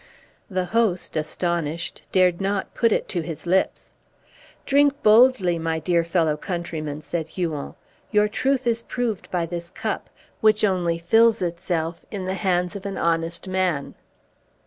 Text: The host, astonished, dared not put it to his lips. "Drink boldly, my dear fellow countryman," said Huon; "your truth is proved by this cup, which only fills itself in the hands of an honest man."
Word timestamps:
The 0.49 0.65
host, 0.73 1.15
astonished, 1.15 2.07
dared 2.11 2.41
not 2.41 2.73
put 2.73 2.91
it 2.91 3.07
to 3.09 3.21
his 3.21 3.45
lips. 3.45 3.93
"Drink 4.65 4.95
boldly, 5.03 5.59
my 5.59 5.77
dear 5.77 6.03
fellow 6.03 6.35
countryman," 6.35 7.01
said 7.01 7.27
Huon; 7.27 7.75
"your 8.09 8.27
truth 8.27 8.65
is 8.65 8.81
proved 8.81 9.29
by 9.29 9.45
this 9.45 9.69
cup, 9.69 10.09
which 10.39 10.63
only 10.63 10.97
fills 10.97 11.39
itself 11.39 12.03
in 12.09 12.25
the 12.25 12.33
hands 12.33 12.75
of 12.75 12.87
an 12.87 12.97
honest 12.97 13.47
man." 13.47 13.93